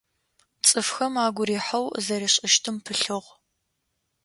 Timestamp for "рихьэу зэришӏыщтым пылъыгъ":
1.47-3.29